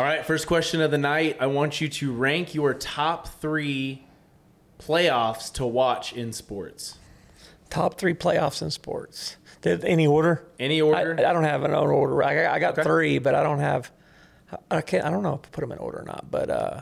[0.00, 1.36] All right, first question of the night.
[1.40, 4.02] I want you to rank your top three
[4.78, 6.96] playoffs to watch in sports.
[7.68, 9.36] Top three playoffs in sports.
[9.60, 10.42] Did any order?
[10.58, 11.16] Any order?
[11.18, 12.22] I, I don't have an order.
[12.22, 12.82] I, got- I got Okay.
[12.82, 13.92] three, but I don't have.
[14.70, 15.04] I can't.
[15.04, 16.30] I don't know if to put them in order or not.
[16.30, 16.80] But uh,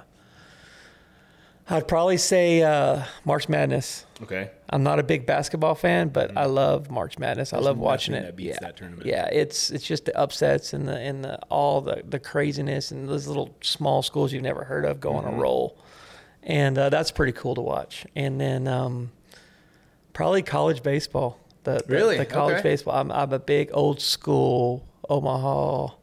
[1.70, 4.06] I'd probably say uh, March Madness.
[4.22, 4.50] okay.
[4.70, 7.52] I'm not a big basketball fan, but I love March Madness.
[7.54, 8.34] I love watching it.
[8.38, 8.56] yeah.
[8.60, 9.06] that tournament.
[9.06, 13.08] Yeah, it's it's just the upsets and the and the all the the craziness and
[13.08, 15.38] those little small schools you've never heard of go on Mm-hmm.
[15.38, 15.78] a roll,
[16.42, 18.04] and uh, that's pretty cool to watch.
[18.14, 19.10] And then um,
[20.12, 21.38] probably college baseball.
[21.64, 22.18] The, the Really?
[22.18, 22.62] the college Okay.
[22.70, 22.94] baseball.
[22.94, 25.94] I'm I'm a big old school Omaha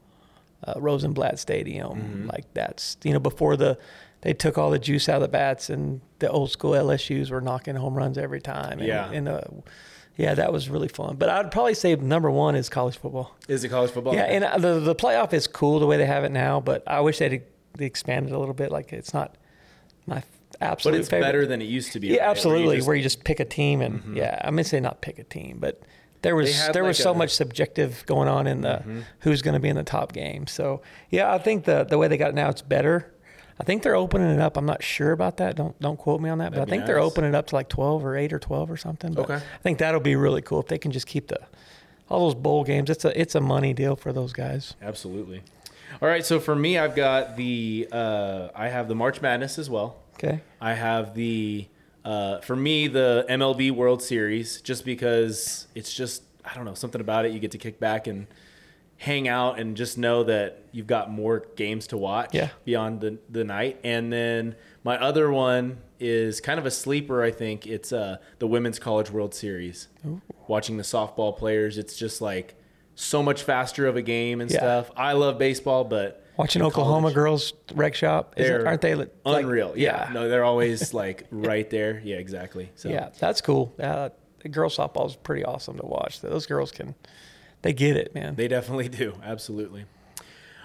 [0.68, 2.00] uh, Rosenblatt Stadium.
[2.00, 2.28] Mm-hmm.
[2.30, 3.78] Like that's you know before the
[4.26, 7.42] they took all the juice out of the bats and the old school LSU's were
[7.42, 8.80] knocking home runs every time.
[8.80, 9.12] And, Yeah.
[9.12, 9.42] and uh,
[10.18, 11.18] yeah, that was really fun.
[11.18, 13.36] But I'd probably say number one is college football.
[13.48, 14.16] Is it college football?
[14.16, 16.84] Yeah, and uh, the the playoff is cool the way they have it now, but
[16.88, 17.44] I wish they'd
[17.78, 18.72] they expanded a little bit.
[18.72, 19.36] Like it's not
[20.08, 20.24] my
[20.62, 21.28] absolute but it's favorite.
[21.28, 22.08] better than it used to be.
[22.08, 22.18] Yeah, right?
[22.20, 22.76] Where you absolutely.
[22.78, 25.24] just- Where you just pick a team and yeah, I'm gonna say not pick a
[25.24, 25.82] team, but
[26.24, 28.82] there was there was so a- much subjective going on in the
[29.20, 30.48] who's going to be in the top game.
[30.48, 33.12] So yeah, I think the the way they got it now, it's better.
[33.60, 34.58] I think they're opening it up.
[34.58, 35.56] I'm not sure about that.
[35.56, 37.56] Don't don't quote me on that, but That'd I think they're opening it up to
[37.56, 39.14] like 12 or 8 or 12 or something.
[39.14, 39.36] But Okay.
[39.36, 41.40] I think that'll be really cool if they can just keep the
[42.10, 42.90] all those bowl games.
[42.90, 44.76] It's a it's a money deal for those guys.
[44.82, 45.42] Absolutely.
[46.02, 49.70] All right, so for me, I've got the uh, I have the March Madness as
[49.70, 49.96] well.
[50.16, 50.42] Okay.
[50.60, 51.68] I have the
[52.04, 57.00] uh, for me the MLB World Series just because it's just I don't know something
[57.02, 57.32] about it.
[57.32, 58.28] You get to kick back and
[58.98, 62.50] hang out and just know that you've got more games to watch Yeah.
[62.64, 63.80] beyond the the night.
[63.84, 67.22] And then my other one is kind of a sleeper.
[67.24, 69.88] I think it's uh, the Women's College World Series.
[70.48, 72.56] Watching the softball players, it's just like
[72.96, 74.58] so much faster of a game and Yeah.
[74.60, 74.92] stuff.
[74.96, 79.74] I love baseball, but Watching Oklahoma college- girls rec shop, aren't they like, unreal.
[79.76, 80.08] yeah.
[80.08, 80.14] yeah.
[80.14, 82.02] no, they're always like right there.
[82.04, 82.72] Yeah, exactly.
[82.76, 83.74] So Yeah, that's cool.
[83.80, 86.22] Uh, the girl softball is pretty awesome to watch.
[86.22, 86.94] Those girls can,
[87.66, 88.36] they get it, man.
[88.36, 89.16] they definitely do.
[89.24, 89.86] Absolutely.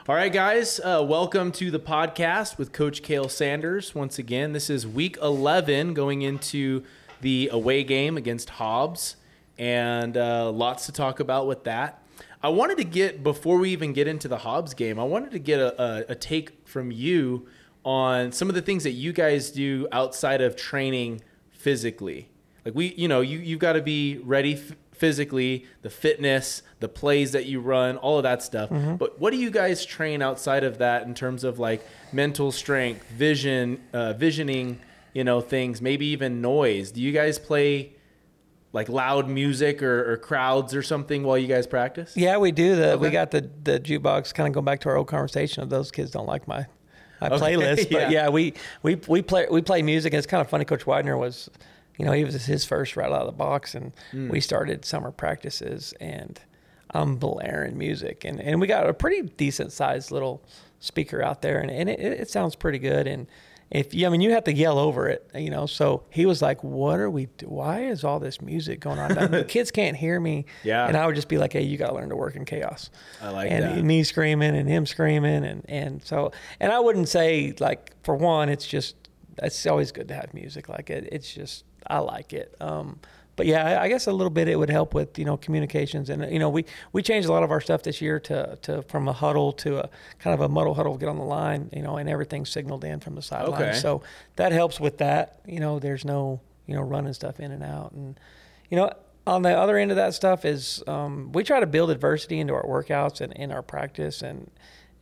[0.06, 3.94] All right, guys, uh, welcome to the podcast with Coach Cale Sanders.
[3.94, 6.84] Once again, this is week 11 going into
[7.22, 9.16] the away game against Hobbs,
[9.56, 12.04] and uh, lots to talk about with that.
[12.42, 15.38] I wanted to get, before we even get into the Hobbs game, I wanted to
[15.38, 17.48] get a, a, a take from you
[17.82, 22.28] on some of the things that you guys do outside of training physically.
[22.66, 26.88] Like we, you know, you you've got to be ready f- physically, the fitness, the
[26.88, 28.68] plays that you run, all of that stuff.
[28.70, 33.04] But what do you guys train outside of that in terms of like mental strength,
[33.10, 34.78] vision, uh, visioning,
[35.14, 36.92] you know, things, maybe even noise?
[36.92, 37.94] Do you guys play
[38.72, 42.16] like loud music or, or crowds or something while you guys practice?
[42.16, 42.76] yeah, we do.
[42.76, 44.34] The we got the the jukebox.
[44.34, 46.66] Kind of going back to our old conversation of those kids don't like my
[47.20, 48.10] my Okay, playlist, but yeah.
[48.10, 48.28] yeah.
[48.28, 50.12] we we we play we play music.
[50.12, 50.64] And it's kind of funny.
[50.64, 51.50] Coach Widener was,
[52.00, 54.28] you know, he was his first right out of the box, and Hmm.
[54.30, 56.40] we started summer practices, and
[56.92, 60.42] I'm blaring music, and and we got a pretty decent sized little
[60.80, 63.26] speaker out there, and, and it, it sounds pretty good, and.
[63.72, 65.64] If you, I mean, you have to yell over it, you know.
[65.66, 67.26] So he was like, "What are we?
[67.26, 69.14] do- Why is all this music going on?
[69.30, 70.88] the kids can't hear me." Yeah.
[70.88, 72.90] And I would just be like, "Hey, you got to learn to work in chaos."
[73.22, 73.78] I like and that.
[73.78, 78.16] And me screaming and him screaming and and so and I wouldn't say like for
[78.16, 78.96] one, it's just
[79.40, 81.08] it's always good to have music like it.
[81.12, 82.54] It's just I like it.
[82.60, 82.98] Um,
[83.36, 86.10] but yeah, I- guess a little bit it would help with you know communications.
[86.10, 88.82] And you know we we changed a lot of our stuff this year to to
[88.82, 91.80] from a huddle to a kind of a muddle huddle get on the line you
[91.82, 93.62] know and everything's signaled in from the sideline.
[93.70, 93.78] Okay.
[93.78, 94.02] so
[94.36, 95.40] that helps with that.
[95.46, 97.92] You know there's no you know running stuff in and out.
[97.92, 98.20] And
[98.68, 98.92] you know
[99.26, 102.52] on the other end of that stuff is um, we try to build adversity into
[102.54, 104.22] our workouts and in our practice.
[104.22, 104.50] And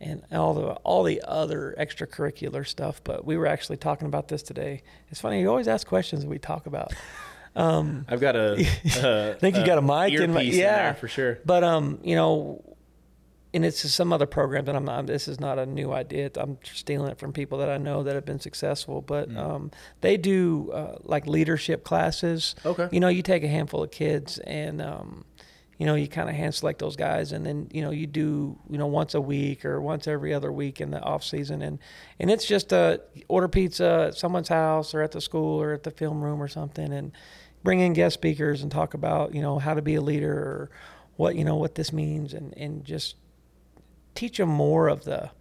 [0.01, 3.01] and all the all the other extracurricular stuff.
[3.03, 4.83] But we were actually talking about this today.
[5.09, 6.93] It's funny you always ask questions that we talk about.
[7.55, 8.65] Um, I've got a.
[9.01, 10.83] a I think you got a mic in my- in yeah.
[10.83, 11.39] there for sure.
[11.45, 12.63] but um, you know,
[13.53, 15.07] and it's some other program that I'm not.
[15.07, 16.29] This is not a new idea.
[16.35, 19.01] I'm stealing it from people that I know that have been successful.
[19.01, 19.71] But um,
[20.01, 22.55] they do uh, like leadership classes.
[22.63, 22.89] Okay.
[22.91, 25.25] You know, you take a handful of kids and um,
[25.79, 28.59] you know, you kind of hand select those guys, and then you know you do
[28.69, 31.79] you know once a week or once every other week in the off season, and
[32.19, 32.97] and it's just uh,
[33.29, 36.49] order pizza at someone's house or at the school or at the film room or
[36.49, 37.13] something, and
[37.63, 40.69] bring in guest speakers and talk about you know how to be a leader or
[41.15, 43.15] what you know what this means, and and just
[44.15, 45.31] teach them more of the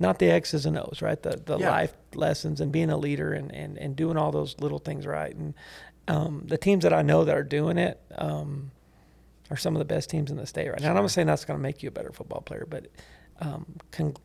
[0.00, 1.22] not the X's and O's, right?
[1.22, 1.70] The the Yeah.
[1.70, 5.32] life lessons and being a leader and, and, and doing all those little things right.
[5.32, 5.54] And
[6.08, 8.72] um, the teams that I know that are doing it um,
[9.50, 10.90] are some of the best teams in the state right now.
[10.90, 12.86] And I'm not saying that's going to make you a better football player, but
[13.40, 14.16] um, con-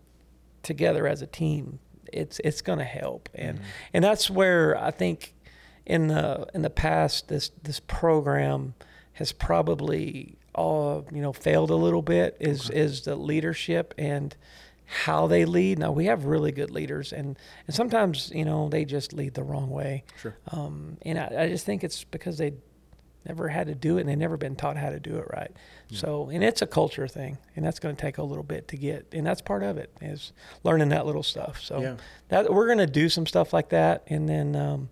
[0.64, 1.80] together as a team,
[2.14, 3.60] it's it's going to help, and
[3.94, 5.34] and that's where I think
[5.86, 8.76] in the in the past this this program
[9.14, 14.36] has probably all you know failed a little bit is is the leadership and
[14.86, 15.80] how they lead.
[15.80, 17.38] Now we have really good leaders, and
[17.68, 20.04] and sometimes you know they just lead the wrong way.
[20.22, 20.38] Sure.
[20.52, 22.54] Um, and I, I just think it's because they
[23.26, 25.52] never had to do it and they never been taught how to do it right.
[25.92, 28.78] So, and it's a culture thing, and that's going to take a little bit to
[28.78, 30.34] get, and that's part of it is
[30.64, 31.62] learning that little stuff.
[31.62, 31.96] So, Yeah.
[32.30, 34.90] that we're going to do some stuff like that, and then um,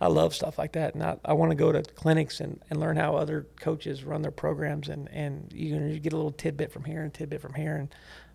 [0.00, 2.78] I love stuff like that, and I, I want to go to clinics and, and
[2.78, 6.30] learn how other coaches run their programs, and and you, know, you get a little
[6.32, 7.88] tidbit from here and tidbit from here, and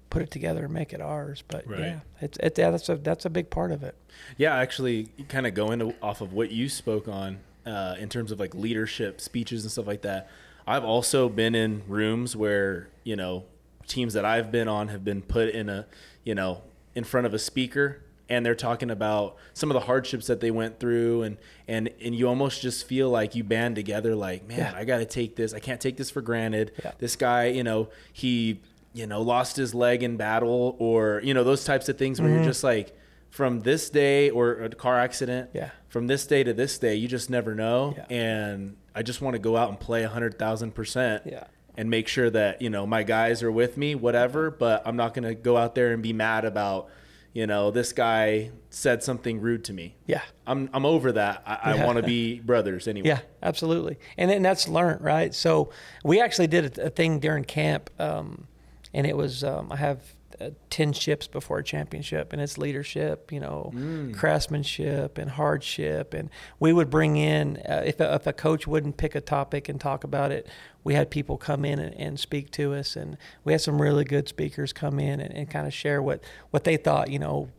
[0.10, 1.44] put it together and make it ours.
[1.48, 1.80] But Right.
[1.80, 3.96] yeah, it's it, yeah, that's a that's a big part of it.
[4.36, 8.40] Yeah, actually, kind of going off of what you spoke on uh, in terms of
[8.40, 10.30] like leadership speeches and stuff like that.
[10.68, 13.44] I've also been in rooms where you know
[13.88, 15.86] teams that I've been on have been put in a
[16.24, 16.62] you know
[16.96, 18.02] in front of a speaker
[18.32, 21.38] and they're talking about some of the hardships that they went through and
[21.68, 24.74] and and you almost just feel like you band together like man Yeah.
[24.76, 26.92] I got to take this I can't take this for granted Yeah.
[27.00, 28.60] this guy you know he
[28.94, 32.30] you know lost his leg in battle or you know those types of things where
[32.30, 32.96] you're just like
[33.30, 35.70] from this day or a car accident Yeah.
[35.88, 38.06] from this day to this day you just never know Yeah.
[38.10, 41.44] and i just want to go out and play 100000 percent Yeah.
[41.78, 45.14] and make sure that you know my guys are with me whatever but i'm not
[45.14, 46.90] going to go out there and be mad about
[47.34, 50.22] you know this guy said something rude to me Yeah.
[50.48, 54.00] i'm, I'm over that i, I want to be brothers anyway Yeah, absolutely.
[54.18, 55.34] And then that's learned, right?
[55.36, 55.70] So
[56.04, 58.48] we actually did a, a thing during camp, um,
[58.94, 60.02] and it was um, I have
[60.40, 63.72] uh, ten ships before a championship, and it's leadership, you know,
[64.14, 66.30] craftsmanship and hardship, and
[66.60, 69.80] we would bring in uh, if a, if a coach wouldn't pick a topic and
[69.82, 70.48] talk about it,
[70.84, 74.04] we had people come in and, and speak to us, and we had some really
[74.04, 77.50] good speakers come in and, and kind of share what what they thought, you know,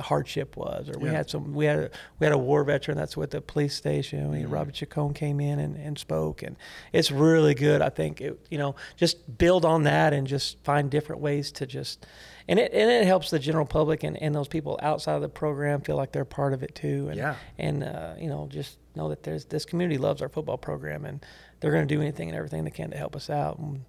[0.00, 1.16] hardship was, or we Yeah.
[1.16, 4.30] had some we had a, we had a war veteran that's with the police station.
[4.30, 4.50] We, Mm-hmm.
[4.54, 6.56] Robert Chacon came in and, and spoke, and
[6.92, 7.82] it's really good.
[7.82, 11.66] I think it, you know just build on that and just find different ways to
[11.66, 12.06] just
[12.48, 15.28] and it and it helps the general public and, and those people outside of the
[15.28, 17.08] program feel like they're part of it too.
[17.08, 17.34] And, Yeah.
[17.58, 21.24] and uh, you know just know that there's this community loves our football program and
[21.60, 23.58] they're going to do anything and everything they can to help us out.
[23.58, 23.84] And,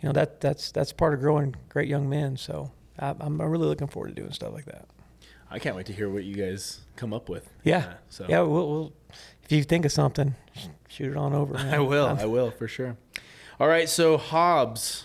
[0.00, 2.36] you know that that's that's part of growing great young men.
[2.36, 4.86] So I, I'm really looking forward to doing stuff like that.
[5.50, 7.78] I can't wait to hear what you guys come up with Yeah.
[7.78, 8.92] Uh, so Yeah, we'll, we'll
[9.44, 10.34] if you think of something,
[10.88, 11.54] shoot it on over.
[11.58, 11.72] man.
[11.74, 12.06] I will.
[12.06, 12.96] I'm- I will for sure.
[13.60, 13.88] All right.
[13.88, 15.04] So Hobbs,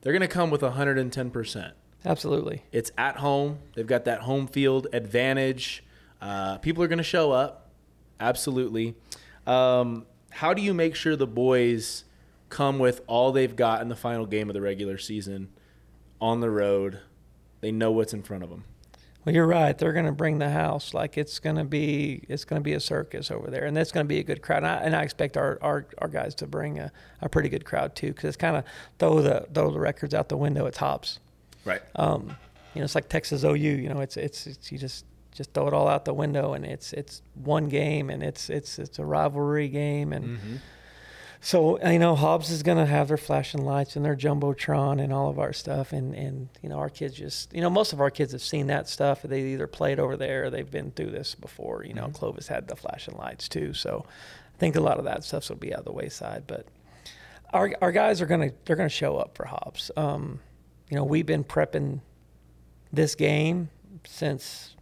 [0.00, 1.72] they're going to come with 110%.
[2.04, 2.62] absolutely.
[2.72, 3.58] It's at home.
[3.76, 5.84] They've got that home field advantage.
[6.20, 7.70] Uh, people are going to show up.
[8.18, 8.94] Absolutely.
[9.46, 12.04] Um, how do you make sure the boys
[12.48, 15.50] come with all they've got in the final game of the regular season
[16.20, 17.00] on the road?
[17.60, 18.64] They know what's in front of them.
[19.26, 19.76] Well, you're right.
[19.76, 20.94] They're going to bring the house.
[20.94, 23.90] Like it's going to be, it's going to be a circus over there, and that's
[23.90, 24.58] going to be a good crowd.
[24.58, 27.64] And I, and I expect our, our, our guys to bring a, a pretty good
[27.64, 28.62] crowd too, because it's kind of
[29.00, 30.66] throw the throw the records out the window.
[30.66, 31.18] It's Hobbs.
[31.64, 31.82] Right.
[31.96, 32.36] Um,
[32.74, 33.56] you know, it's like Texas OU.
[33.56, 36.64] You know, it's, it's it's you just just throw it all out the window, and
[36.64, 40.56] it's it's one game, and it's it's it's a rivalry game, and Mm-hmm.
[41.46, 45.12] So you know, Hobbs is going to have their flashing lights and their jumbotron and
[45.12, 48.00] all of our stuff, and and you know, our kids just you know, most of
[48.00, 49.22] our kids have seen that stuff.
[49.22, 51.84] They either played over there or they've been through this before.
[51.84, 55.22] You know, Clovis had the flashing lights too, so I think a lot of that
[55.22, 56.48] stuff will be out of the wayside.
[56.48, 56.66] But
[57.52, 59.92] our our guys are gonna they're gonna show up for Hobbs.
[59.96, 60.40] Um,
[60.90, 62.00] you know, we've been prepping
[62.92, 63.70] this game
[64.04, 64.74] since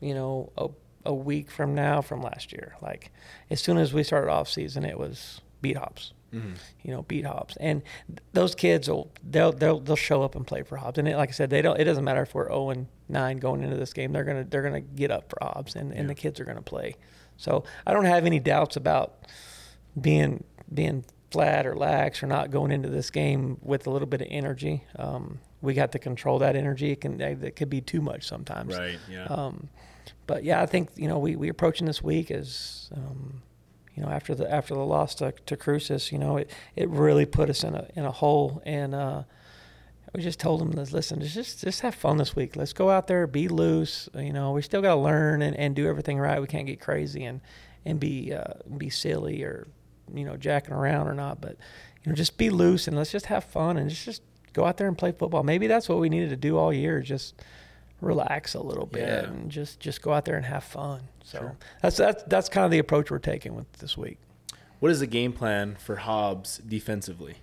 [0.00, 0.68] you know a,
[1.04, 2.76] a week from now from last year.
[2.80, 3.12] Like
[3.50, 6.12] as soon as we started off season, it was beat Hobbs.
[6.32, 6.52] Mm-hmm.
[6.82, 10.46] You know, beat Hobbs, and th- those kids will they'll they'll they'll show up and
[10.46, 10.98] play for Hobbs.
[10.98, 11.80] And it, like I said, they don't.
[11.80, 14.12] It doesn't matter if we're zero and nine going into this game.
[14.12, 16.94] They're gonna they're gonna get up for Hobbs, and, and the kids are gonna play.
[17.36, 19.26] So I don't have any doubts about
[20.00, 24.20] being being flat or lax or not going into this game with a little bit
[24.20, 24.84] of energy.
[24.96, 26.92] Um, we got to control that energy.
[26.92, 28.76] It can it could be too much sometimes.
[28.76, 28.98] Right.
[29.10, 29.24] Yeah.
[29.24, 29.68] Um,
[30.26, 33.42] but yeah, I think you know we we approaching this week as um,
[33.94, 37.26] you know after the after the loss to, to Cruces, you know it, it really
[37.26, 39.22] put us in a in a hole, and uh,
[40.14, 42.56] we just told them, listen, just just have fun this week.
[42.56, 44.08] Let's go out there, be loose.
[44.14, 46.40] You know, we still got to learn and, and do everything right.
[46.40, 47.40] We can't get crazy and
[47.84, 49.68] and be uh, be silly or
[50.12, 51.56] you know jacking around or not, but
[52.02, 54.78] you know just be loose and let's just have fun and just just go out
[54.78, 55.44] there and play football.
[55.44, 57.00] Maybe that's what we needed to do all year.
[57.00, 57.34] Just
[58.00, 59.24] relax a little bit Yeah.
[59.30, 61.02] and just just go out there and have fun.
[61.24, 61.56] So Sure.
[61.82, 64.18] that's that's that's kind of the approach we're taking with this week.
[64.80, 67.36] what is the game plan for Hobbs defensively?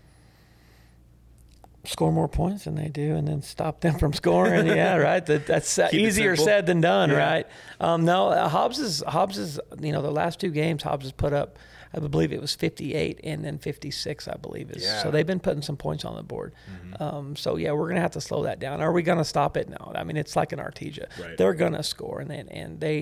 [1.85, 4.67] score more points than they do, and then stop them from scoring.
[4.75, 5.25] yeah, right.
[5.25, 7.17] That, that's uh, easier said than done, Yeah.
[7.17, 7.47] right?
[7.79, 11.31] Um, no, Hobbs is Hobbs is you know the last two games Hobbs has put
[11.33, 11.57] up.
[11.93, 14.27] I believe it was 58 and then 56.
[14.27, 15.01] I believe is Yeah.
[15.03, 16.53] so they've been putting some points on the board.
[16.99, 18.81] Um, so yeah, we're gonna have to slow that down.
[18.81, 19.69] Are we gonna stop it?
[19.69, 19.91] No.
[19.95, 21.07] I mean, it's like an Artesia.
[21.21, 21.37] Right.
[21.37, 22.99] They're gonna score, and then and they,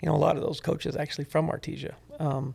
[0.00, 1.94] you know, a lot of those coaches actually from Artesia.
[2.18, 2.54] Um,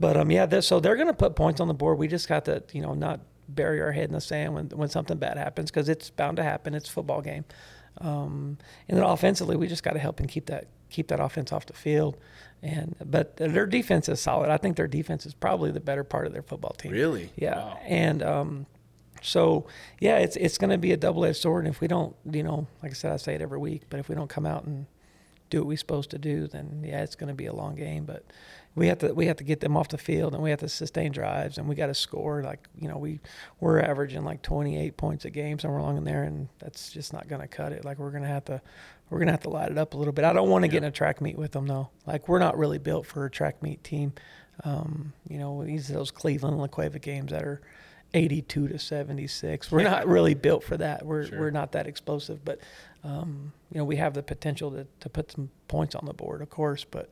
[0.00, 1.98] but um, yeah, so they're going to put points on the board.
[1.98, 4.88] We just got to, you know, not bury our head in the sand when when
[4.88, 6.72] something bad happens because it's bound to happen.
[6.74, 7.44] It's a football game.
[8.00, 11.52] Um, and then offensively, we just got to help and keep that keep that offense
[11.52, 12.16] off the field.
[12.62, 14.50] And but their defense is solid.
[14.50, 16.92] I think their defense is probably the better part of their football team.
[16.92, 17.30] Really?
[17.36, 17.56] Yeah.
[17.56, 17.80] Wow.
[17.84, 18.66] And um,
[19.22, 19.66] so
[20.00, 21.66] yeah, it's it's going to be a double edged sword.
[21.66, 24.00] And if we don't, you know, like I said, I say it every week, but
[24.00, 24.86] if we don't come out and
[25.50, 28.04] do what we're supposed to do, then yeah, it's going to be a long game.
[28.04, 28.24] But
[28.78, 30.68] we have to we have to get them off the field, and we have to
[30.68, 32.42] sustain drives, and we got to score.
[32.42, 33.20] Like you know, we
[33.60, 37.28] we're averaging like 28 points a game somewhere along in there, and that's just not
[37.28, 37.84] going to cut it.
[37.84, 38.60] Like we're going to have to
[39.10, 40.24] we're going to have to light it up a little bit.
[40.24, 41.90] I don't want to get in a track meet with them though.
[42.06, 44.12] Like we're not really built for a track meet team.
[44.64, 47.60] Um, you know, these are those Cleveland and La Cueva games that are
[48.14, 49.70] 82 to 76.
[49.70, 51.04] We're not really built for that.
[51.04, 51.38] We're Sure.
[51.40, 52.58] we're not that explosive, but
[53.04, 56.42] um, you know, we have the potential to, to put some points on the board,
[56.42, 56.84] of course.
[56.84, 57.10] But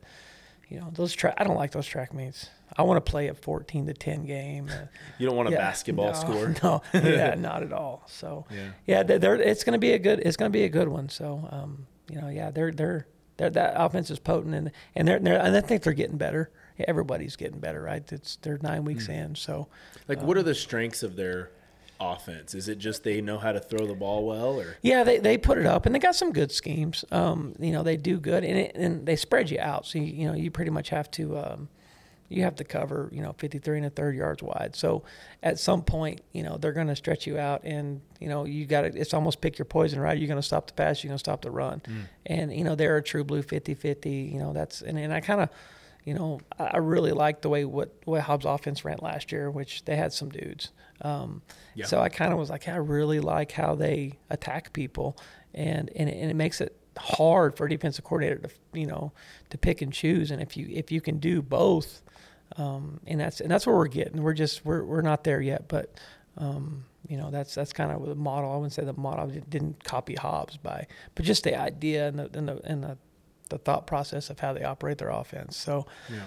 [0.69, 2.49] you know, those track I don't like those track meets.
[2.77, 4.69] I want to play a 14 to 10 game.
[4.69, 6.55] Uh, You don't want a yeah, basketball no, score.
[6.63, 8.03] No, yeah, not at all.
[8.07, 8.69] So Yeah.
[8.85, 11.09] yeah, they're, it's going to be a good it's going to be a good one.
[11.09, 13.07] So um, you know, yeah, they're they're
[13.37, 16.51] they're that offense is potent and and they're, they're and I think they're getting better.
[16.77, 18.03] Yeah, everybody's getting better, right?
[18.11, 19.67] It's they're nine weeks in, so
[20.07, 21.49] Like, what are the strengths of their
[21.99, 22.55] offense?
[22.55, 25.37] Is it just they know how to throw the ball well, or Yeah, they, they
[25.37, 27.05] put it up and they got some good schemes.
[27.11, 29.85] Um, you know, they do good and it, and they spread you out.
[29.85, 31.69] So you, you know, you pretty much have to um,
[32.29, 34.75] you have to cover you know 53 and a third yards wide.
[34.75, 35.03] So
[35.43, 38.65] at some point, you know, they're going to stretch you out and you know you
[38.65, 40.17] got to it's almost pick your poison, right?
[40.17, 41.81] You're going to stop the pass, you're going to stop the run,
[42.25, 44.33] and you know they're a true blue 50-50.
[44.33, 45.49] You know that's and, and I kind of.
[46.07, 49.83] You know, I really liked the way what what Hobbs offense ran last year, which
[49.83, 50.71] they had some dudes.
[51.01, 51.41] Um,
[51.75, 51.85] Yeah.
[51.85, 55.17] So I kind of was like, I really like how they attack people,
[55.53, 59.11] and and it, and it makes it hard for a defensive coordinator to you know
[59.49, 60.31] to pick and choose.
[60.31, 62.01] And if you if you can do both,
[62.55, 64.23] um, and that's and that's where we're getting.
[64.23, 65.93] We're just we're we're not there yet, but
[66.37, 68.49] um, you know that's that's kind of the model.
[68.49, 72.29] I wouldn't say the model didn't copy Hobbs by, but just the idea and the
[72.33, 72.97] and the and the,
[73.47, 75.57] the thought process of how they operate their offense.
[75.57, 75.85] So.
[76.09, 76.23] yeah,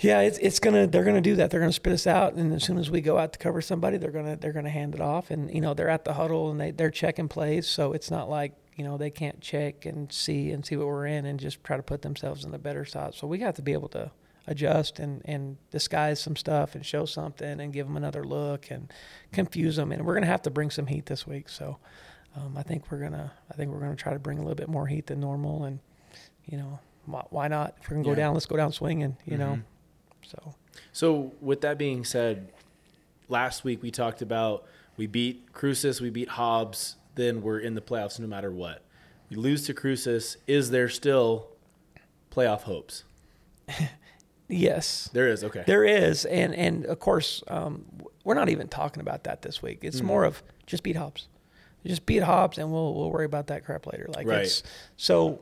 [0.00, 1.50] Yeah, it's it's gonna they're gonna do that.
[1.50, 3.96] They're gonna spit us out, and as soon as we go out to cover somebody,
[3.96, 6.60] they're gonna they're gonna hand it off, and you know they're at the huddle and
[6.60, 10.52] they they're checking plays, so it's not like you know they can't check and see
[10.52, 13.14] and see what we're in and just try to put themselves in the better side.
[13.14, 14.12] So we got to be able to
[14.46, 18.92] adjust and and disguise some stuff and show something and give them another look and
[19.32, 21.48] confuse them, and we're gonna have to bring some heat this week.
[21.48, 21.78] So
[22.36, 24.68] um, I think we're gonna I think we're gonna try to bring a little bit
[24.68, 25.80] more heat than normal, and
[26.48, 26.78] you know
[27.30, 27.76] why, not?
[27.80, 28.16] If we're gonna go Yeah.
[28.16, 29.16] down, let's go down swinging.
[29.24, 29.58] You know.
[29.58, 29.62] Mhm.
[30.26, 30.54] So
[30.92, 32.48] So with that being said,
[33.28, 37.80] last week we talked about we beat Cruces, we beat Hobbs, then we're in the
[37.80, 38.82] playoffs no matter what.
[39.30, 40.36] We lose to Cruces.
[40.46, 41.48] Is there still
[42.30, 43.04] playoff hopes?
[44.48, 45.44] yes, There is.
[45.44, 45.64] Okay.
[45.66, 47.84] there is, and and of course um,
[48.24, 49.80] we're not even talking about that this week.
[49.82, 51.28] It's more of just beat Hobbs,
[51.84, 54.06] just beat Hobbs, and we'll we'll worry about that crap later.
[54.14, 54.42] Like Right.
[54.42, 54.62] it's
[54.96, 55.40] so.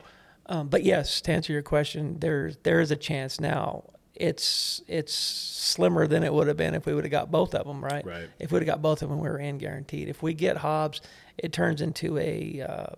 [0.49, 3.85] Um, but yes, to answer your question, there there is a chance now.
[4.15, 7.67] It's it's slimmer than it would have been if we would have got both of
[7.67, 8.07] them right.
[8.07, 8.29] Right.
[8.39, 10.09] If we would have got both of them, we were in guaranteed.
[10.09, 11.01] If we get Hobbs,
[11.37, 12.95] it turns into a uh,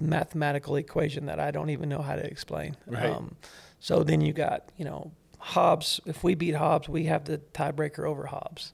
[0.00, 2.76] mathematical equation that I don't even know how to explain.
[2.86, 3.10] Right.
[3.10, 3.36] Um,
[3.80, 6.00] so then you got, you know, Hobbs.
[6.06, 8.72] If we beat Hobbs, we have the tiebreaker over Hobbs.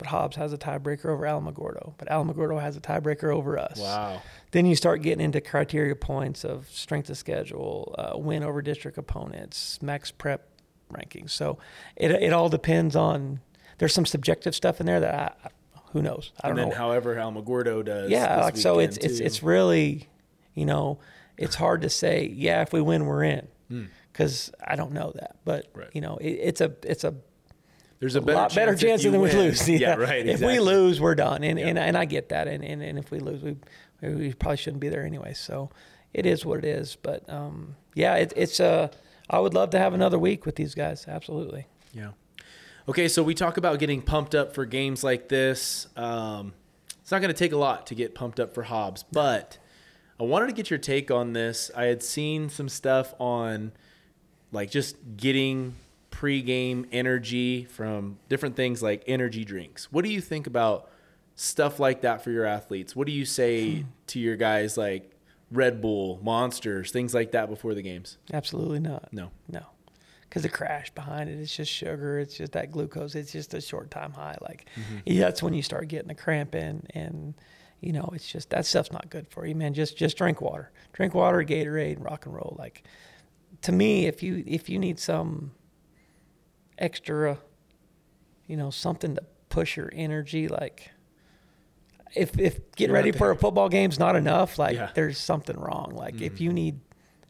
[0.00, 1.92] But Hobbs has a tiebreaker over Alamogordo.
[1.98, 3.78] But Alamogordo has a tiebreaker over us.
[3.78, 4.22] wow.
[4.50, 8.96] Then you start getting into criteria points of strength of schedule, uh, win over district
[8.96, 10.48] opponents, max prep
[10.90, 11.30] rankings.
[11.32, 11.58] So
[11.96, 13.40] it, it all depends on.
[13.76, 15.48] There's some subjective stuff in there that I,
[15.92, 16.32] who knows.
[16.42, 16.82] I And don't then, know.
[16.82, 18.10] however, Alamogordo does.
[18.10, 20.08] Yeah, like so it's weekend, it's it's really,
[20.54, 20.98] you know,
[21.36, 22.26] it's hard to say.
[22.34, 23.84] Yeah, if we win, we're in, Hmm.
[24.12, 25.36] because I don't know that.
[25.44, 25.88] But Right.
[25.92, 27.14] you know, it, it's a it's a
[28.00, 29.68] There's a a better lot better chance than we lose.
[29.68, 30.26] Yeah, right.
[30.26, 31.66] If we lose, we're done, and Yeah.
[31.68, 33.56] and, and I get that, and, and and if we lose, we
[34.02, 35.34] we probably shouldn't be there anyway.
[35.34, 35.70] So
[36.14, 36.96] it is what it is.
[36.96, 38.88] But um, yeah, it, it's uh,
[39.28, 41.04] I would love to have another week with these guys.
[41.06, 41.66] Absolutely.
[41.92, 42.12] Yeah.
[42.88, 45.86] Okay, so we talk about getting pumped up for games like this.
[45.96, 46.54] Um,
[47.02, 49.58] it's not going to take a lot to get pumped up for Hobbs, but
[50.18, 51.70] I wanted to get your take on this.
[51.76, 53.72] I had seen some stuff on
[54.52, 55.76] like just getting
[56.20, 59.90] pregame energy from different things like energy drinks.
[59.90, 60.90] What do you think about
[61.40, 62.94] stuff like that for your athletes.
[62.94, 63.88] What do you say hmm.
[64.08, 65.10] to your guys like
[65.50, 68.18] Red Bull, Monsters, things like that before the games?
[68.32, 69.10] Absolutely not.
[69.10, 69.30] No.
[69.48, 69.64] No.
[70.22, 72.18] Because the crash behind it, it's just sugar.
[72.18, 73.14] It's just that glucose.
[73.14, 74.36] It's just a short time high.
[74.42, 74.98] Like, mm-hmm.
[75.06, 77.34] yeah, that's when you start getting the cramp in, and
[77.80, 79.74] you know, it's just that stuff's not good for you, man.
[79.74, 82.54] Just just drink water, drink water, Gatorade, rock and roll.
[82.56, 82.84] Like,
[83.62, 85.50] to me, if you if you need some
[86.80, 87.38] extra,
[88.46, 90.90] you know, something to push your energy, like
[92.14, 94.90] if if getting ready for a football game's not enough, like Yeah.
[94.94, 95.92] there's something wrong.
[95.94, 96.54] Like if you mm-hmm.
[96.54, 96.80] need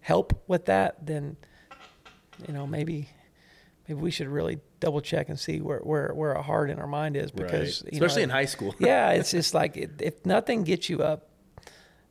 [0.01, 1.37] help with that, then
[2.47, 3.09] you know maybe
[3.89, 6.87] maybe we should really double check and see where where where our heart and our
[6.87, 7.93] mind is because right.
[7.93, 8.75] you know, especially in high school.
[8.79, 11.29] yeah, it's just like it, if nothing gets you up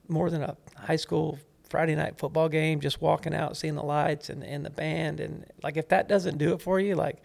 [0.08, 1.40] more than a high school
[1.70, 5.46] Friday night football game, just walking out, seeing the lights and, and the band, and
[5.64, 7.24] like if that doesn't do it for you, like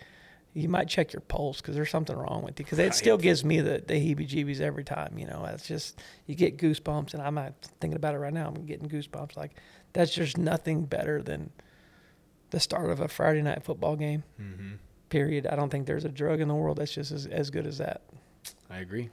[0.53, 2.65] you might check your pulse because there's something wrong with you.
[2.65, 5.19] Because it still gives me the, the heebie-jeebies every time.
[5.19, 8.49] You know, it's just you get goosebumps, and I'm not thinking about it right now.
[8.49, 9.37] I'm getting goosebumps.
[9.37, 9.57] Like
[9.93, 11.51] that's just nothing better than
[12.51, 14.23] the start of a Friday night football game.
[14.41, 14.75] Mm-hmm.
[15.09, 15.47] Period.
[15.47, 17.79] I don't think there's a drug in the world that's just as, as good as
[17.79, 18.03] that.
[18.71, 19.11] I agree.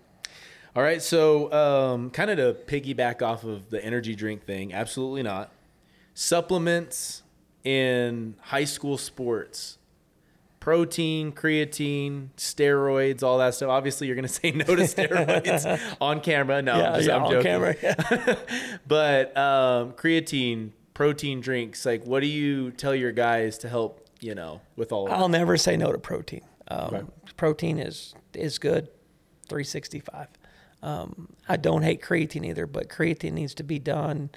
[0.75, 5.21] All right, so um, kind of to piggyback off of the energy drink thing, absolutely
[5.23, 5.51] not.
[6.13, 7.23] Supplements
[7.65, 9.77] in high school sports,
[10.61, 13.69] protein, creatine, steroids, all that stuff.
[13.69, 16.61] Obviously, you're going to say no to steroids on camera.
[16.61, 17.43] No, I'm, just, I'm on joking.
[17.51, 17.75] camera.
[17.81, 18.35] Yeah.
[18.87, 24.35] But um, creatine, protein drinks, like what do you tell your guys to help, you
[24.35, 25.37] know, with all of I'll that?
[25.37, 26.41] never say no to protein.
[26.69, 27.11] Um.
[27.35, 28.87] Protein is is good,
[29.49, 30.27] 365.
[30.83, 34.31] Um, I don't hate creatine either, but creatine needs to be done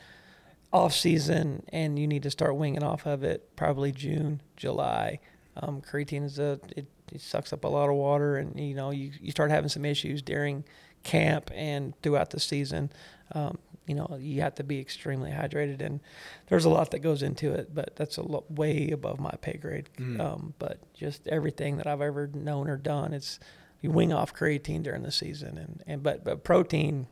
[0.72, 5.20] off season, and you need to start winging off of it probably June, July.
[5.56, 8.90] Um, creatine is a it, it sucks up a lot of water, and you know
[8.90, 10.64] you you start having some issues during
[11.02, 12.90] camp and throughout the season.
[13.32, 16.00] Um, you know you have to be extremely hydrated, and
[16.48, 19.56] there's a lot that goes into it, but that's a lot way above my pay
[19.56, 19.88] grade.
[20.20, 23.38] Um, but just everything that I've ever known or done, it's
[23.84, 27.06] you wing off creatine during the season, and, and but but protein,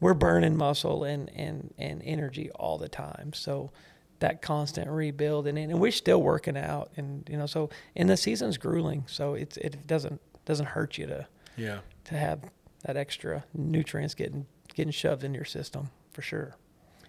[0.00, 3.70] we're burning muscle and and and energy all the time, so
[4.18, 8.16] that constant rebuild and and we're still working out, and you know so and the
[8.16, 11.80] season's grueling, so it's it doesn't doesn't hurt you to Yeah.
[12.04, 12.40] to have
[12.84, 16.56] that extra nutrients getting getting shoved in your system for sure.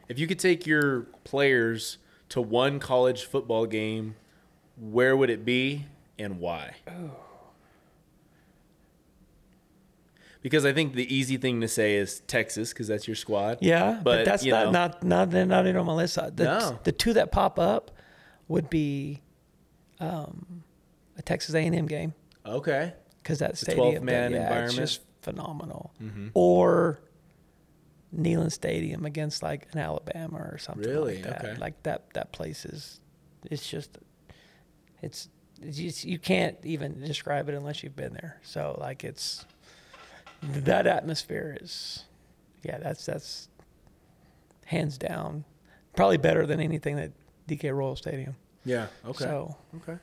[0.09, 1.97] If you could take your players
[2.29, 4.15] to one college football game,
[4.77, 5.85] where would it be
[6.19, 6.75] and why?
[10.47, 13.57] Because I think the easy thing to say is Texas, because that's your squad.
[13.59, 14.71] Yeah, but, But, that's not, know.
[14.71, 16.15] not not they're not even on my list.
[16.15, 16.79] The, No.
[16.85, 17.91] the two that pop up
[18.47, 19.21] would be
[19.99, 20.63] um,
[21.17, 22.13] a Texas A&M game
[22.45, 22.93] Okay.
[23.21, 24.75] because that stadium, 12-man yeah, environment.
[24.75, 25.91] just phenomenal.
[26.01, 26.27] Mm-hmm.
[26.33, 27.01] Or
[28.15, 31.15] Neyland Stadium against like an Alabama or something Really?
[31.15, 31.43] like that.
[31.45, 31.57] Okay.
[31.59, 33.01] Like that that place is
[33.51, 33.97] it's just
[35.01, 35.27] it's,
[35.61, 38.39] it's you can't even describe it unless you've been there.
[38.43, 39.45] So like it's
[40.47, 42.03] that atmosphere is
[42.63, 43.49] yeah, that's that's
[44.65, 45.45] hands down
[45.95, 47.11] probably better than anything at
[47.47, 48.35] DK Royal Stadium.
[48.65, 48.87] Yeah.
[49.05, 49.23] Okay.
[49.25, 49.97] So Okay.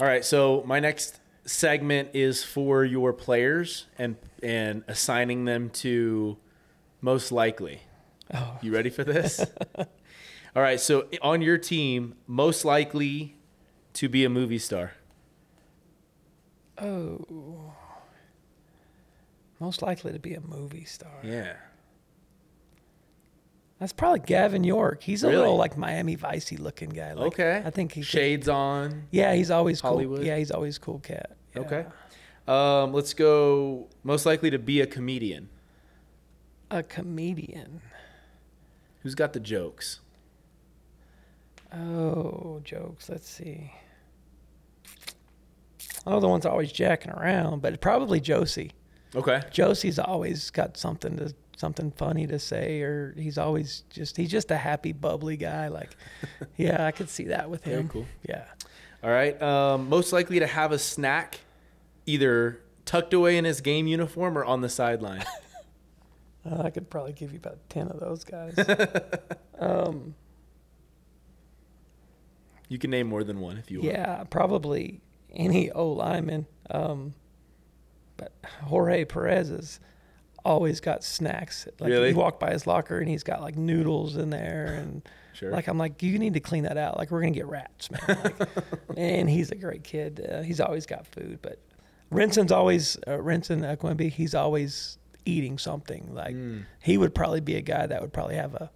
[0.00, 0.24] All right.
[0.24, 6.36] So my next segment is for your players and and assigning them to
[7.00, 7.80] most likely.
[8.34, 9.44] oh, You ready for this?
[10.56, 10.80] All right.
[10.80, 13.36] So on your team, most likely
[13.94, 14.92] to be a movie star.
[16.78, 17.72] oh
[19.60, 21.10] most likely to be a movie star.
[21.22, 21.54] Yeah.
[23.78, 25.02] That's probably Gavin York.
[25.04, 25.38] He's a Really?
[25.40, 27.12] little like Miami Vicey looking guy.
[27.12, 27.62] Like, okay.
[27.64, 28.00] I think he.
[28.00, 29.04] could- shades on.
[29.12, 29.90] yeah, he's always cool.
[29.90, 30.24] Hollywood?
[30.24, 31.36] Yeah, he's always cool cat.
[31.54, 31.60] Yeah.
[31.62, 31.86] Okay.
[32.48, 33.88] Um, let's go.
[34.02, 35.48] Most likely to be a comedian.
[36.70, 37.80] A comedian.
[39.02, 40.00] Who's got the jokes?
[41.72, 43.08] Oh, jokes.
[43.08, 43.72] Let's see.
[46.06, 48.72] I know the one's always jacking around, but probably Josie.
[49.14, 49.42] Okay.
[49.50, 54.50] Josie's always got something to something funny to say, or he's always just he's just
[54.50, 55.68] a happy, bubbly guy.
[55.68, 55.90] Like,
[56.56, 57.88] yeah, I could see that with Very him.
[57.88, 58.06] cool.
[58.28, 58.44] Yeah.
[59.02, 59.40] All right.
[59.42, 61.38] Um, most likely to have a snack,
[62.06, 65.24] either tucked away in his game uniform or on the sideline.
[66.48, 68.54] Uh, I could probably give you about ten of those guys.
[69.58, 70.14] um,
[72.68, 73.92] you can name more than one if you want.
[73.92, 75.00] yeah, probably
[75.34, 76.46] any O lineman.
[76.70, 77.14] Um,
[78.18, 78.32] but
[78.64, 79.80] Jorge Perez has
[80.44, 81.66] always got snacks.
[81.80, 82.10] Like Really?
[82.10, 85.02] you walk by his locker and he's got like noodles in there, and
[85.32, 85.50] Sure.
[85.52, 86.98] like I'm like, you need to clean that out.
[86.98, 88.00] Like we're gonna get rats, man.
[88.24, 88.48] Like,
[88.96, 90.26] and he's a great kid.
[90.30, 91.58] Uh, he's always got food, but
[92.12, 94.08] Rinson's always uh, Rinson uh, Quimby.
[94.10, 96.12] He's always eating something.
[96.14, 96.64] Like Mm.
[96.82, 98.70] he would probably be a guy that would probably have a,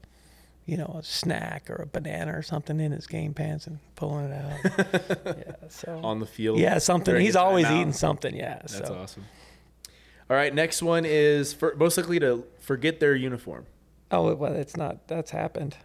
[0.73, 4.31] you know, a snack or a banana or something in his game pants and pulling
[4.31, 5.27] it out.
[5.37, 5.69] yeah.
[5.69, 6.59] So on the field.
[6.59, 7.15] yeah, something.
[7.21, 7.81] He's always timeout.
[7.81, 8.35] eating something.
[8.35, 8.55] Yeah.
[8.55, 8.95] That's so.
[8.95, 9.27] awesome.
[10.31, 13.67] All right, next one is for, most likely to forget their uniform.
[14.11, 15.07] Oh well, it's not.
[15.09, 15.77] That's happened.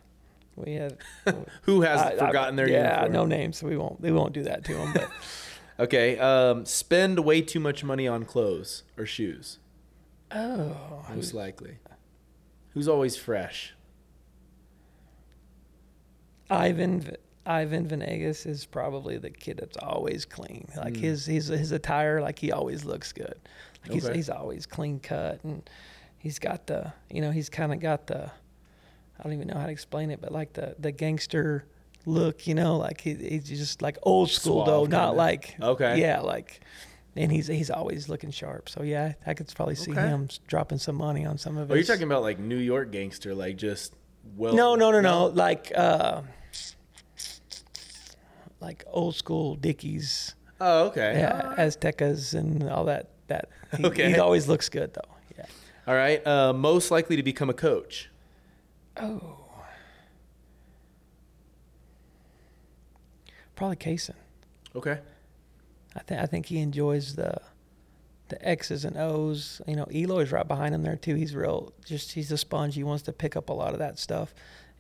[0.56, 0.98] We had.
[1.64, 3.12] Who has I- I- forgotten their yeah, uniform?
[3.12, 3.62] no names.
[3.62, 4.00] We won't.
[4.00, 4.94] We won't do that to him.
[4.94, 5.10] But
[5.80, 9.60] Okay, um, spend way too much money on clothes or shoes.
[10.32, 11.80] oh, Most likely.
[12.70, 13.74] Who's always fresh?
[16.50, 20.68] Ivan Ivan Venegas is probably the kid that's always clean.
[20.76, 21.02] Like Mm.
[21.02, 23.36] his his his attire, like he always looks good.
[23.84, 24.16] Like he's Okay.
[24.16, 25.70] he's always clean cut and
[26.18, 28.26] he's got the you know he's kind of got the
[29.20, 31.66] I don't even know how to explain it, but like the the gangster
[32.06, 35.18] look, you know, like he, he's just like old school though, Suave not kinda.
[35.18, 36.00] like Okay.
[36.02, 36.62] yeah, like.
[37.16, 38.70] And he's he's always looking sharp.
[38.70, 40.02] So yeah, I could probably see Okay.
[40.02, 41.88] him dropping some money on some of Oh, you're his.
[41.88, 43.96] talking about like New York gangster, like just
[44.36, 44.54] well.
[44.54, 45.26] No, no, no, no.
[45.26, 46.22] Like uh
[48.60, 51.20] like old school Dickies, Oh, okay.
[51.20, 53.10] yeah, Aztecas and all that.
[53.28, 54.10] That he, Okay.
[54.12, 55.16] he always looks good though.
[55.38, 55.46] Yeah.
[55.88, 56.26] All right.
[56.26, 58.10] Uh, most likely to become a coach.
[58.96, 59.38] Oh.
[63.56, 64.14] Probably Kaysen.
[64.76, 65.00] Okay.
[65.96, 67.36] I think I think he enjoys the
[68.30, 69.62] the X's and O's.
[69.68, 71.16] You know, Eloy's right behind him there too.
[71.16, 72.76] He's real just he's a sponge.
[72.76, 74.34] He wants to pick up a lot of that stuff.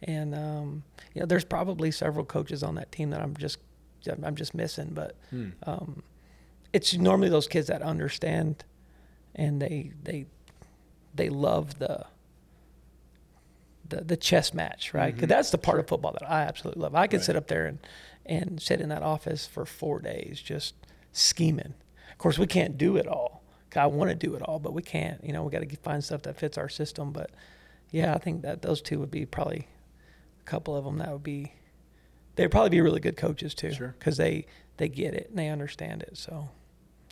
[0.03, 0.83] And um,
[1.15, 3.57] you know, there's probably several coaches on that team that I'm just
[4.09, 5.49] I'm just missing, but Hmm.
[5.63, 6.03] um,
[6.73, 8.63] it's normally those kids that understand
[9.35, 10.25] and they they
[11.15, 12.05] they love the
[13.87, 15.13] the the chess match, right?
[15.13, 15.29] Because Mhm.
[15.29, 16.95] that's the part of football that I absolutely love.
[16.95, 17.25] I could Right.
[17.25, 17.79] sit up there and
[18.25, 20.75] and sit in that office for four days just
[21.13, 21.73] scheming.
[22.11, 23.41] Of course, we can't do it all.
[23.75, 25.23] I want to do it all, but we can't.
[25.23, 27.11] You know, we got to find stuff that fits our system.
[27.13, 27.29] But
[27.91, 29.67] yeah, I think that those two would be probably
[30.41, 31.53] a couple of them that would be.
[32.37, 33.95] They'd probably be really good coaches too, Sure.
[33.99, 34.45] because they
[34.77, 36.15] they get it and they understand it.
[36.17, 36.49] So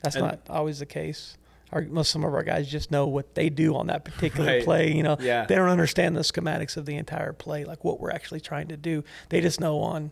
[0.04, 1.38] that's And- not always the case.
[1.72, 4.64] Our, most some of our guys just know what they do on that particular Right.
[4.64, 4.94] play.
[4.94, 5.46] You know, Yeah.
[5.48, 8.78] they don't understand the schematics of the entire play, like what we're actually trying to
[8.78, 9.04] do.
[9.30, 10.12] They just know on,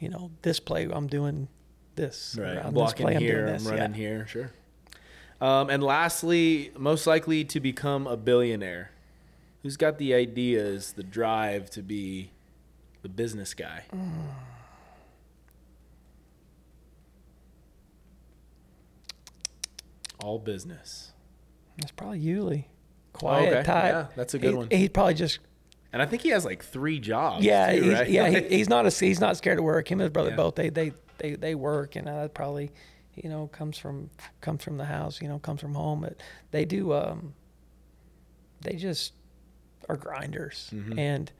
[0.00, 1.46] you know, this play I'm doing
[1.94, 2.36] this.
[2.38, 2.58] Right.
[2.58, 3.46] I'm blocking play, here.
[3.46, 3.96] doing I'm running Yeah.
[3.96, 4.26] here.
[4.26, 4.50] Sure.
[5.40, 8.90] Um, and lastly, most likely to become a billionaire.
[9.62, 12.32] Who's got the ideas, the drive to be
[13.02, 13.84] the business guy?
[20.22, 21.12] All business.
[21.78, 22.64] That's probably Yuli.
[23.12, 23.62] Quiet Oh, okay.
[23.64, 23.92] type.
[23.92, 24.68] Yeah, that's a good He- one.
[24.70, 25.40] He'd probably just
[25.92, 27.44] And I think he has like three jobs.
[27.44, 28.08] yeah, too, he's, right?
[28.08, 28.28] yeah.
[28.30, 29.90] He, he's not a, he's not scared to work.
[29.90, 30.36] Him and his brother Yeah.
[30.36, 32.70] both they they they they work, and that probably
[33.14, 34.08] you know comes from
[34.40, 35.20] comes from the house.
[35.20, 36.00] You know, comes from home.
[36.00, 36.16] But
[36.50, 36.92] they do.
[36.94, 37.34] um
[38.62, 39.12] They just
[39.88, 40.96] are grinders, Mhm.
[40.98, 41.32] and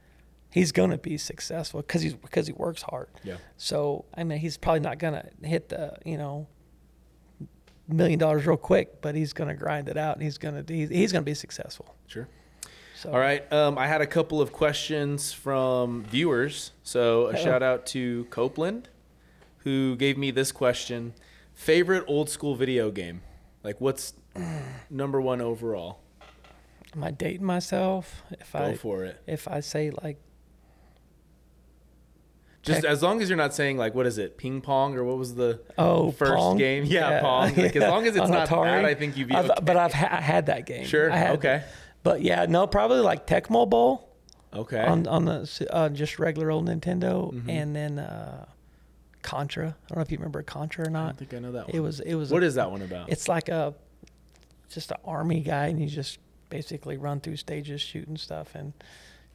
[0.53, 3.09] he's gonna be successful because he's because he works hard.
[3.23, 3.37] yeah.
[3.57, 6.47] So I mean, he's probably not gonna hit the you know
[7.87, 11.11] million dollars real quick, but he's gonna grind it out, and he's gonna he's, he's
[11.11, 11.95] gonna be successful.
[12.07, 12.27] Sure.
[12.95, 13.51] So All right.
[13.51, 16.71] Um, I had a couple of questions from viewers.
[16.83, 17.43] So a Uh-oh.
[17.43, 18.87] shout out to Copeland,
[19.59, 21.13] who gave me this question:
[21.53, 23.21] favorite old school video game?
[23.63, 24.13] Like, what's
[24.89, 25.99] number one overall?
[26.95, 29.19] Am I dating myself if Go I for it.
[29.25, 30.17] if I say like
[32.63, 35.03] Just Tech- as long as you're not saying like, what is it, ping pong or
[35.03, 36.57] what was the oh first Pong?
[36.57, 36.85] game?
[36.85, 37.53] Yeah, Pong.
[37.57, 38.63] Like, as long as it's not Atari.
[38.63, 39.59] bad, I think you'd be I've- okay.
[39.63, 40.85] But I've ha- I had that game.
[40.85, 41.11] Sure.
[41.11, 41.57] I had Okay.
[41.57, 41.67] that.
[42.03, 44.09] But yeah, no, probably like Tecmo Bowl
[44.53, 44.81] Okay.
[44.81, 47.49] on on the uh, just regular old Nintendo, Mhm.
[47.49, 48.45] and then uh,
[49.21, 49.67] Contra.
[49.67, 51.05] I don't know if you remember Contra or I not.
[51.07, 51.75] don't think I know that one.
[51.75, 52.31] It was it was.
[52.31, 53.09] What a- is that one about?
[53.09, 53.73] It's like a
[54.69, 56.17] just an army guy, and you just
[56.49, 58.71] basically run through stages shooting stuff and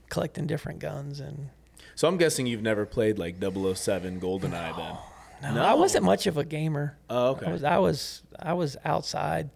[0.09, 1.51] collecting different guns and.
[1.99, 4.97] So I'm guessing you've never played like 007 GoldenEye then.
[5.43, 5.63] No, No.
[5.65, 6.97] I wasn't much of a gamer.
[7.11, 7.51] Oh, I okay.
[7.53, 9.51] was I was I was outside,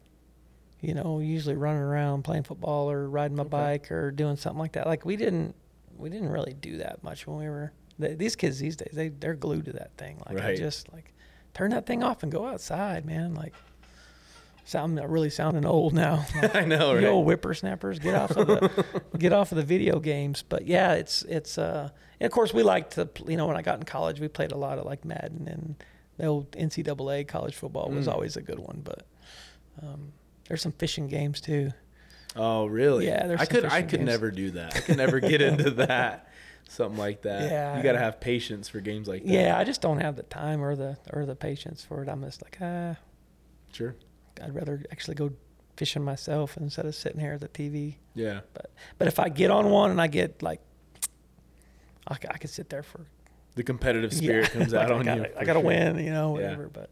[0.81, 3.51] you know, usually running around playing football or riding my Okay.
[3.51, 4.87] bike or doing something like that.
[4.89, 5.55] Like we didn't
[5.97, 8.91] we didn't really do that much when we were th these kids these days.
[8.93, 10.21] They they're glued to that thing.
[10.27, 11.13] Like I just like
[11.55, 13.35] turn that thing off and go outside, man.
[13.35, 13.55] Like
[14.65, 16.25] sound really sounding old now.
[16.55, 17.07] I know, you right?
[17.07, 20.43] old whippersnappers, get off of the get off of the video games.
[20.49, 23.63] But yeah, it's it's uh and of course we liked to you know when I
[23.63, 25.75] got in college we played a lot of like Madden and
[26.19, 28.13] the old NCAA college football was Mm.
[28.13, 28.81] always a good one.
[28.85, 29.07] But
[29.83, 30.13] um,
[30.49, 31.73] there's some fishing games too.
[32.37, 33.07] Oh, really?
[33.07, 33.65] Yeah, there's I some could.
[33.67, 34.07] I could games.
[34.07, 34.75] never do that.
[34.77, 36.29] I could never get into that.
[36.69, 37.51] Something like that.
[37.51, 37.77] Yeah.
[37.77, 39.31] You got to have patience for games like that.
[39.31, 42.09] Yeah, I just don't have the time or the or the patience for it.
[42.09, 42.97] I'm just like ah,
[43.73, 43.95] Sure.
[44.43, 45.31] I'd rather actually go
[45.77, 47.97] fishing myself instead of sitting here at the TV.
[48.15, 48.41] Yeah.
[48.55, 50.61] But but if I get on one and I get like,
[52.09, 53.07] I could sit there for
[53.55, 55.27] The competitive spirit yeah, comes like out I on gotta, you.
[55.39, 55.67] I gotta sure.
[55.67, 56.45] win, you know, Yeah.
[56.51, 56.69] whatever.
[56.73, 56.91] But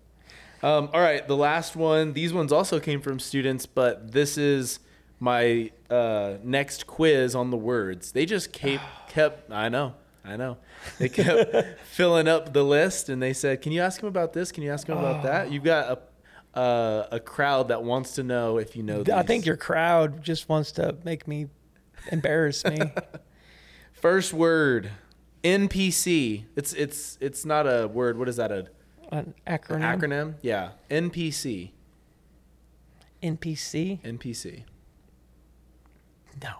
[0.62, 2.12] Um, all right, the last one.
[2.12, 4.78] These ones also came from students, but this is
[5.18, 8.12] my uh, next quiz on the words.
[8.12, 9.50] They just kept kept.
[9.50, 10.56] I know, I know.
[10.98, 14.52] They kept filling up the list, and they said, "Can you ask him about this?
[14.52, 15.98] Can you ask him about that?" You've got a
[16.54, 19.04] uh, a crowd that wants to know if you know.
[19.12, 21.48] I think your crowd just wants to make me
[22.10, 22.78] embarrass me.
[23.92, 24.90] first word
[25.44, 26.44] NPC.
[26.56, 28.18] It's it's it's not a word.
[28.18, 28.50] What is that?
[28.50, 28.66] A
[29.12, 29.98] An an acronym.
[29.98, 30.34] acronym?
[30.42, 31.70] Yeah, NPC.
[33.22, 34.00] NPC.
[34.02, 34.64] NPC.
[36.42, 36.50] No.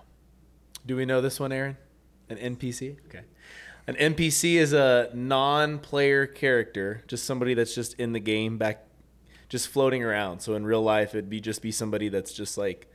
[0.84, 1.76] Do we know this one, Aaron?
[2.28, 2.96] An NPC?
[3.06, 3.22] Okay.
[3.86, 8.84] An NPC is a non-player character, just somebody that's just in the game back
[9.50, 10.40] just floating around.
[10.40, 12.88] So in real life it'd be just be somebody that's just like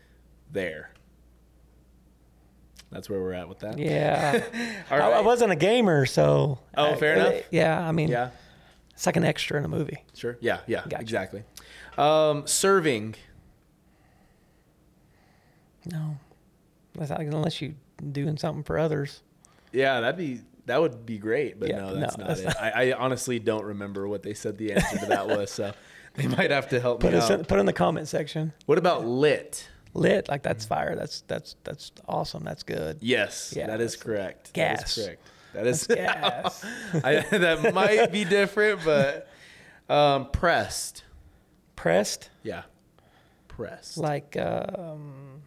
[0.51, 0.89] there.
[2.91, 3.77] That's where we're at with that.
[3.77, 4.43] Yeah.
[4.91, 6.57] All I, I wasn't a gamer, so.
[6.75, 7.43] Oh, I- fair enough.
[7.51, 8.29] Yeah, I mean, Yeah,
[8.93, 10.03] it's like an extra in a movie.
[10.15, 10.37] sure.
[10.39, 11.01] Yeah, yeah, Gotcha.
[11.01, 11.43] exactly.
[11.97, 13.15] Um, serving.
[15.91, 16.17] No,
[16.95, 17.75] Unless- unless you
[18.11, 19.21] doing something for others.
[19.71, 22.45] Yeah, that'd be that would be great, but Yeah, no, no, that's not that's it.
[22.45, 25.73] not- I, I honestly don't remember what they said the answer to that was, so
[26.15, 27.39] they might have to help Put me us out.
[27.39, 28.53] in, put it in the comment section.
[28.65, 29.67] What about lit?
[29.93, 30.95] Lit like that's fire.
[30.95, 32.43] That's that's that's awesome.
[32.43, 32.97] That's good.
[33.01, 34.51] Yes, Yeah, that is correct.
[34.53, 34.79] gas.
[34.79, 35.21] That is correct.
[35.53, 36.65] That is Gas.
[37.03, 39.29] I, that might be different, but
[39.87, 41.05] um, pressed.
[41.77, 42.63] Pressed Yeah,
[43.47, 43.97] pressed.
[43.97, 45.41] like um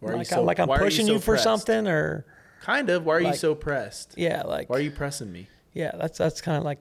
[0.00, 1.44] Why like, so- I, like I'm why are pushing so you, for pressed?
[1.44, 2.24] something or
[2.60, 3.04] Kind of.
[3.06, 4.14] Why are you so pressed?
[4.16, 5.48] yeah like Why are you pressing me?
[5.72, 6.78] yeah that's that's kind of like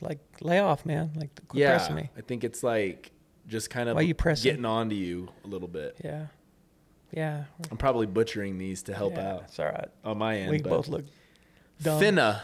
[0.00, 3.12] like lay off man like quit yeah, pressing me I think it's like
[3.46, 4.50] just kind of Why you pressing?
[4.50, 5.96] getting on to you a little bit.
[6.04, 6.26] yeah
[7.12, 10.50] yeah I'm probably butchering these to help yeah, out it's all right on my end.
[10.50, 11.04] we both look
[11.80, 12.40] dumb finna,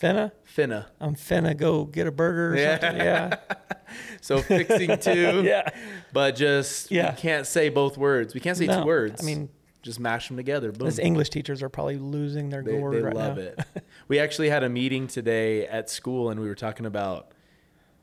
[0.00, 0.86] finna finna.
[1.00, 2.78] I'm finna go get a burger or Yeah.
[2.80, 3.36] something yeah
[4.20, 5.68] So fixing two, yeah
[6.12, 7.10] but just Yeah.
[7.14, 8.32] we can't say both words.
[8.34, 9.20] We can't say No, two words.
[9.20, 9.48] I mean
[9.86, 10.72] just mash them together.
[10.72, 10.86] Boom.
[10.86, 13.60] those English teachers are probably losing their They, gourd they right love now it.
[14.08, 17.32] We actually had a meeting today at school, and we were talking about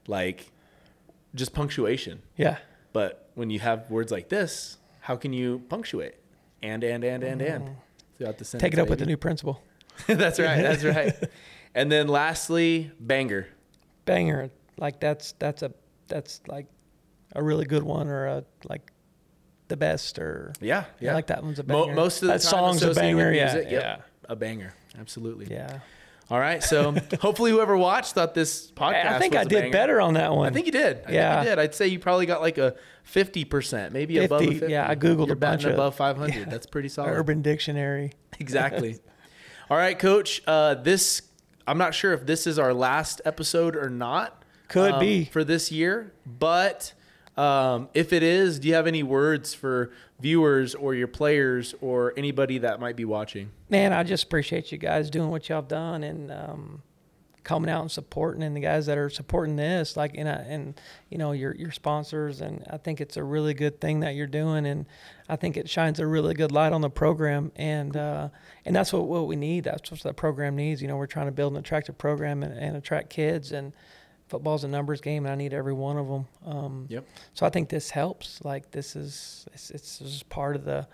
[0.08, 0.52] like
[1.36, 2.24] just punctuation.
[2.36, 2.58] yeah
[2.94, 6.16] But when you have words like this, how can you punctuate?
[6.62, 7.76] And and and and and mm.
[8.18, 8.62] throughout the sentence.
[8.64, 9.62] take it up with the new principal
[10.08, 10.62] that's right.
[10.62, 11.14] That's right.
[11.76, 13.48] And then lastly, banger.
[14.06, 15.72] banger like that's that's a
[16.08, 16.68] that's like
[17.36, 18.92] a really good one or a like
[19.74, 21.12] the best or Yeah, yeah.
[21.12, 21.96] I like that one's a Mo- banger.
[21.96, 23.32] most of the that song's a banger.
[23.34, 23.72] Yeah, yep.
[23.72, 23.98] yeah,
[24.30, 24.74] a banger.
[25.00, 25.48] Absolutely.
[25.50, 25.80] yeah.
[26.30, 26.64] All right.
[26.64, 29.06] So hopefully, whoever watched thought this podcast.
[29.08, 29.72] I, think I did banger.
[29.72, 30.48] better on that one.
[30.48, 31.02] I think you did.
[31.08, 31.36] I Yeah.
[31.36, 31.60] think you did.
[31.60, 35.28] I'd say you probably got like a fifty percent, maybe above 50, yeah, I Googled
[35.28, 36.36] You're a bunch of- above five hundred.
[36.40, 36.46] yeah.
[36.46, 37.10] That's pretty solid.
[37.12, 38.12] Urban Dictionary.
[38.40, 38.98] Exactly.
[39.70, 40.42] All right, Coach.
[40.48, 41.22] Uh, this
[41.68, 44.44] I'm not sure if this is our last episode or not.
[44.70, 45.26] Could um, be.
[45.26, 46.94] for this year, but
[47.38, 52.14] um, if it is, do you have any words for viewers or your players or
[52.16, 53.52] anybody that might be watching?
[53.70, 56.84] Man, I just appreciate you guys doing what y'all done and um,
[57.44, 61.18] coming out and supporting, and the guys that are supporting this, like and and you
[61.18, 64.66] know your your sponsors, and I think it's a really good thing that you're doing,
[64.66, 64.86] and
[65.28, 68.30] I think it shines a really good light on the program, and uh,
[68.66, 69.64] and that's what what we need.
[69.66, 70.82] That's what the program needs.
[70.82, 73.74] You know, we're trying to build an attractive program and, and attract kids, and
[74.28, 76.26] football's a numbers game, and I need every one of them.
[76.46, 77.06] Um, Yep.
[77.34, 78.44] so I think this helps.
[78.44, 80.88] Like this is it's, it's just part of the,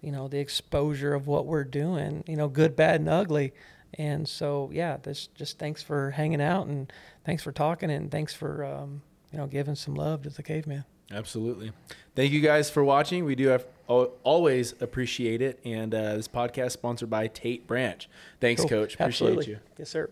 [0.00, 2.24] you know, the exposure of what we're doing.
[2.26, 3.52] You know, good, bad, and ugly.
[3.94, 6.90] And so yeah, this just thanks for hanging out and
[7.24, 10.84] thanks for talking and thanks for um, you know giving some love to the caveman.
[11.10, 11.72] Absolutely.
[12.16, 13.26] Thank you guys for watching.
[13.26, 15.60] We do have, always appreciate it.
[15.62, 18.08] And uh, this podcast sponsored by Tate Branch.
[18.40, 18.68] Thanks, Cool.
[18.70, 18.94] Coach.
[18.94, 19.52] Appreciate Absolutely.
[19.52, 19.58] you.
[19.78, 20.10] Yes, sir.